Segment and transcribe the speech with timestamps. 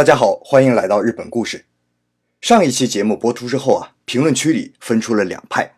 [0.00, 1.66] 大家好，欢迎来到日本故事。
[2.40, 5.76] 上一期节目播出之后啊，评论区里分出了两派。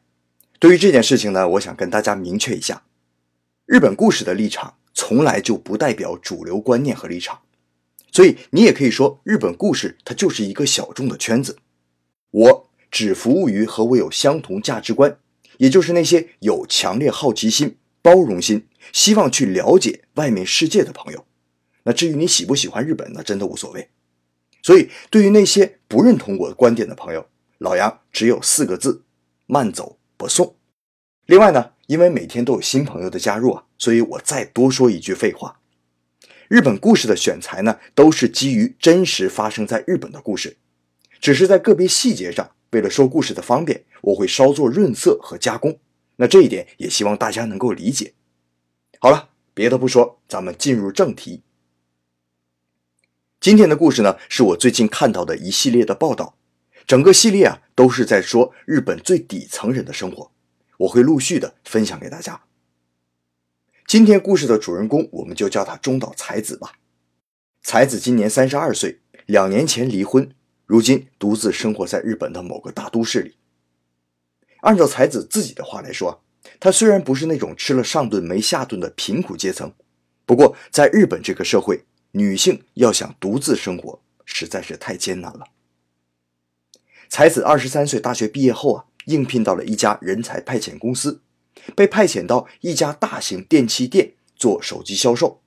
[0.61, 2.85] 对于这件事情呢，我想跟大家明确一下，
[3.67, 7.41] 日本故事的立场从来就不代表主流观念和立场，
[8.13, 11.59] 所以你也可以说日本故事它就是一个小众的圈子。
[12.31, 15.19] 我只服务于和我有相同价值观，
[15.57, 21.27] 也就是那些有强烈好奇心、包容心，希望去了解外面世界的朋友。
[21.83, 23.89] 那至于你喜不喜欢日本，那真的无所谓。
[24.63, 27.27] 所以，对于那些不认同我的观点的朋友，
[27.59, 29.03] 老杨只有四个字：
[29.47, 30.55] 慢走不送。
[31.27, 35.59] 另外呢，因为每天都有新朋友的加入啊，所以我再多说一句废话。
[36.49, 40.57] 日本故事的选材呢，都是基于真实发生在日本的故事，
[41.21, 45.79] 只是在个别细节上，为了说故事的方便，我会稍作润色和加工。
[46.17, 48.13] 那这一点也希望大家能够理解。
[49.01, 51.43] 好了，别的不说，咱们进入正题。
[53.43, 56.37] 今天的故事呢，是我最近看到的一系列的报道，
[56.87, 60.31] 整个系列啊都是在说日本最底层人的生活，
[60.77, 62.43] 我会陆续的分享给大家。
[63.85, 66.75] 今天故事的主人公，我们就叫他中岛才子吧。
[67.65, 70.33] 才子今年三十二岁，两年前离婚，
[70.65, 73.35] 如今独自生活在日本的某个大都市里。
[74.61, 76.23] 按照才子自己的话来说，
[76.61, 79.75] 他虽然不是那种吃了上顿没下顿的贫苦阶层，
[80.25, 81.83] 不过在日本这个社会。
[82.13, 85.49] 女性要想独自生活，实在是太艰难了。
[87.09, 91.23] 才子二十三岁，大学毕业后啊，应聘到了一家人才派遣公司，
[91.75, 95.43] 被派遣到一家大型电器店做手机销售。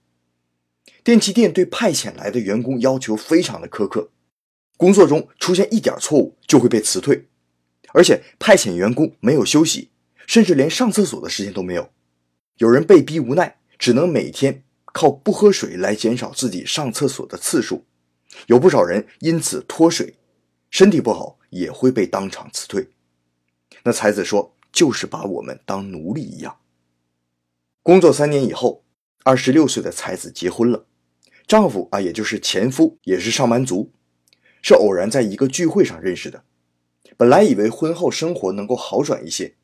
[1.03, 4.09] 电器店对派遣来的员工要求非常的苛刻，
[4.75, 7.27] 工作中出现一点错误就会被辞退，
[7.93, 9.89] 而且派遣员工没有休息，
[10.25, 11.91] 甚至连上厕所的时间都没有。
[12.57, 14.63] 有人被逼无奈，只能每天。
[14.95, 17.83] 靠不喝水来减少自己上厕所的次数，
[18.47, 20.15] 有不少人因此脱水，
[20.69, 22.87] 身体不好也会被当场辞退。
[23.83, 26.59] 那才子说，就是把我们当奴隶一样。
[27.83, 28.85] 工作三年以后，
[29.25, 30.85] 二十六岁的才子结婚了，
[31.45, 33.91] 丈夫啊，也就是前夫，也是上班族，
[34.61, 36.45] 是偶然在一个聚会上认识的。
[37.17, 39.57] 本来以为婚后生活能够好转一些，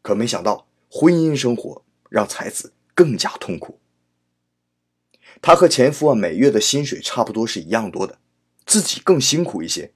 [0.00, 3.80] 可没想到婚姻生活让才子更加痛苦。
[5.40, 8.18] 她和前夫啊，每月的薪水差不多是一样多的，
[8.64, 9.92] 自己更辛苦一些。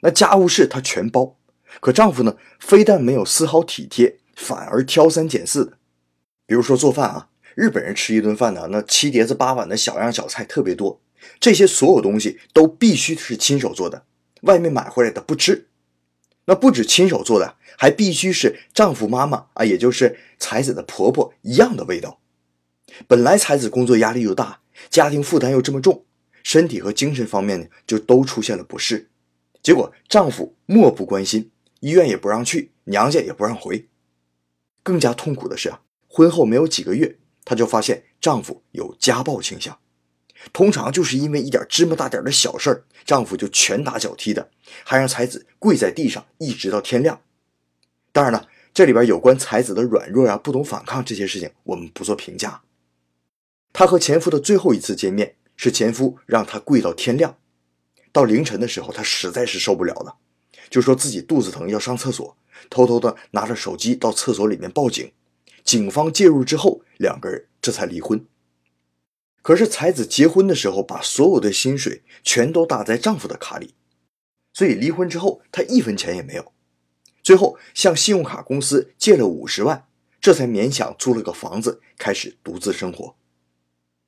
[0.00, 1.36] 那家务事她全包，
[1.80, 5.78] 可丈夫呢，非但没有丝毫体贴，反而挑三拣四的。
[6.46, 11.00] 比如说做饭啊，日本人吃一顿饭呢，那七碟子八碗的小样小菜特别多，
[11.40, 14.04] 这些所有东西都必须是亲手做的，
[14.42, 15.68] 外面买回来的不吃。
[16.46, 22.20] 那不止亲手做的，还必须是丈夫妈妈啊，也就是才子的婆婆一样的味道。
[23.06, 24.60] 本来才子工作压力又大。
[24.90, 26.04] 家庭负担又这么重，
[26.42, 29.08] 身体和精神方面呢，就都出现了不适。
[29.62, 31.50] 结果丈夫漠不关心，
[31.80, 33.88] 医院也不让去，娘家也不让回。
[34.82, 39.78] 更加痛苦的是啊，婚后没有几个月，她就发现丈夫有家暴倾向。
[40.52, 44.50] 通常就是因为一点芝麻大点的小事儿，丈夫就拳打脚踢的，
[44.84, 47.22] 还让才子跪在地上，一直到天亮。
[48.12, 52.60] 当然了，这里边有关才子的软弱啊、不懂反抗这些事情，我们不做评价。
[53.74, 57.36] 她和前夫的最后一次见面是前夫让她跪到天亮，
[58.12, 60.16] 到凌晨的时候，她实在是受不了了，
[60.70, 62.36] 就说自己肚子疼要上厕所，
[62.70, 65.12] 偷偷的拿着手机到厕所里面报警。
[65.64, 68.24] 警方介入之后，两个人这才离婚。
[69.42, 73.74] 可是才子结婚的时候把所有的薪水全都打在丈夫的卡里，
[74.52, 76.52] 所以离婚之后她一分钱也没有，
[77.24, 79.88] 最后向信用卡公司借了五十万，
[80.20, 83.16] 这才勉强租了个房子开始独自生活。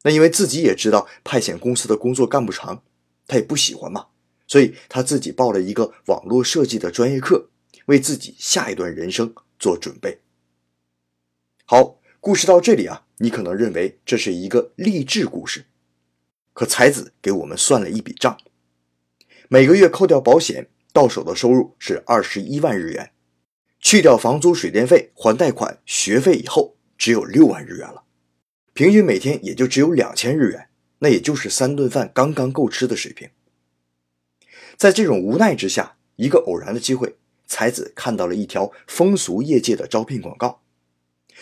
[0.07, 2.85] 那因为自己也知道派遣公司的工作干不长，
[3.27, 4.07] 他也不喜欢嘛，
[4.47, 7.51] 所以他自己报了一个网络设计的专业课，
[7.87, 10.21] 为自己下一段人生做准备。
[11.65, 15.67] 好，故事到这里啊，你可能认为这是一个励志故事，
[16.53, 18.39] 可才子给我们算了一笔账，
[19.49, 23.11] 每个月扣掉保险，到手的收入是二十一万日元，
[23.81, 28.05] 去掉房租、水电费、还贷款、学费以后，只有六万日元了。
[28.77, 30.69] 平均每天也就只有两千日元，
[30.99, 33.31] 那也就是三顿饭刚刚够吃的水平。
[34.77, 40.61] 在这种无奈之下，一个偶然的机会，才子看到了一条风俗业界的招聘广告。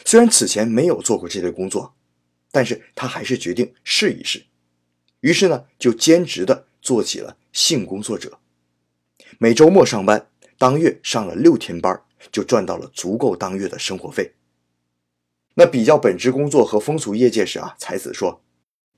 [0.04, 1.96] 虽然此前没有做过这类工作，
[2.52, 4.44] 但是他还是决定试一试。
[5.18, 8.38] 于是呢，就兼职的做起了性工作者，
[9.38, 14.34] 每周末上班，当月上了六天班，就赚到了足够当月的生活费。
[15.54, 18.42] 那比较本职工作和风俗业界时啊，才子说，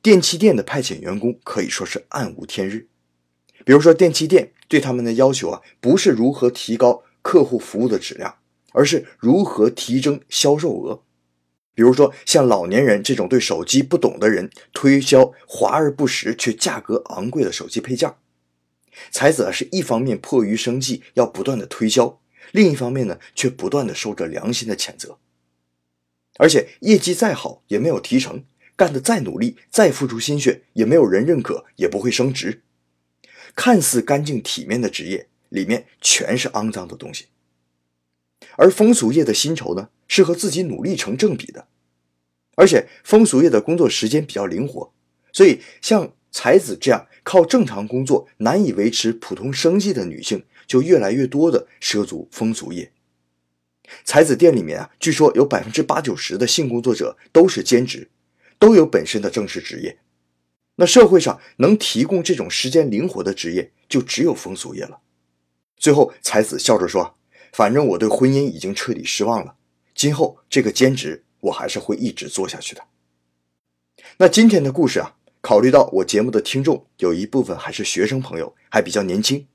[0.00, 2.88] 电器店的派遣员工可以说是暗无天日。
[3.64, 8.36] 比如说电器店对他们的要求啊，不是如何提高客户服务的质量，
[8.72, 11.02] 而是如何提升销售额。
[11.74, 18.14] 比如说像老年人这种对手机不懂的人，推销华而不实却价格昂贵的手机配件。
[19.10, 22.18] 才子啊，是一方面迫于生计要不断的推销，
[22.52, 25.18] 另一方面呢，却不断的受着良心的谴责。
[26.38, 28.44] 而且业绩再好也没有提成，
[28.76, 32.62] 干得再努力、再付出心血也没有人认可，也不会升职。
[33.54, 37.26] 看似干净体面的职业，里面全是肮脏的东西。
[38.56, 41.68] 而风俗业的薪酬呢，是和自己努力成正比的。
[42.54, 44.92] 而且风俗业的工作时间比较灵活，
[45.32, 52.92] 所以像才子这样靠正常工作难以维持普通生计的女性，就越来越多的涉足风俗业。
[54.04, 58.10] 才子店里面啊，据说有百分之八九十的性工作者都是兼职，
[58.58, 59.98] 都有本身的正式职业。
[60.76, 65.00] 那社会上能提供这种时间灵活的职业，就只有风俗业了。
[65.78, 67.16] 最后，才子笑着说
[67.52, 69.56] ：“反正我对婚姻已经彻底失望了，
[69.94, 72.82] 今后这个兼职我还是会一直做下去的。”
[74.18, 79.46] 那今天的故事啊，考虑到我节目的听众有一部分还是学生朋友，还比较年轻，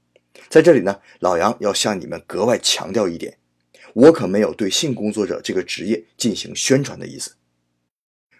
[0.49, 3.37] 在这里呢，老杨要向你们格外强调一点。
[3.93, 7.35] 我可没有对性工作者这个职业进行宣传的意思。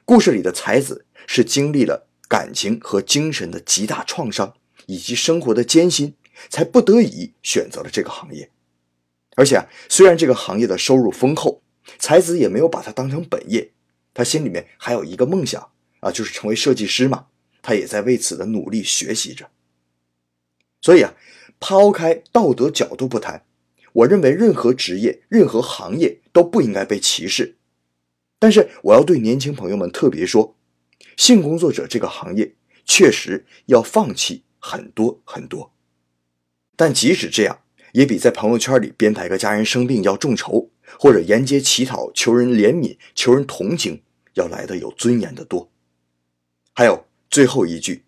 [0.05, 4.55] 故事里的才子是经历了感情和精神的极大创伤，
[4.85, 6.15] 以及生活的艰辛，
[6.49, 8.49] 才不得已选择了这个行业。
[9.35, 11.61] 而且啊，虽然这个行业的收入丰厚，
[11.99, 13.71] 才子也没有把它当成本业。
[14.13, 15.71] 他心里面还有一个梦想
[16.01, 17.27] 啊，就是成为设计师嘛。
[17.61, 19.49] 他也在为此的努力学习着。
[20.81, 21.13] 所以啊，
[21.59, 23.45] 抛开道德角度不谈。
[23.93, 27.57] 我认为任何职业、任何行业都不应该被歧视，
[28.39, 30.55] 但是我要对年轻朋友们特别说，
[31.17, 32.55] 性工作者这个行业
[32.85, 35.73] 确实要放弃很多很多，
[36.75, 37.59] 但即使这样，
[37.93, 44.03] 也比在朋友圈里编排个家人生病要众筹，或者沿街乞讨求人怜悯、求人同情
[44.35, 45.69] 要来的有尊严的多。
[46.73, 48.05] 还有最后一句，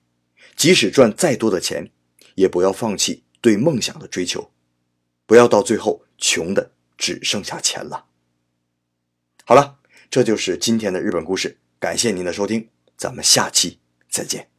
[0.55, 1.91] 即使赚再多的钱，
[2.35, 4.52] 也不要放弃对梦想的追求。
[5.33, 8.05] 不要到最后穷的只剩下钱了。
[9.45, 9.79] 好了，
[10.11, 14.52] 这就是今天的日本故事，感谢您的收听，咱们下期再见。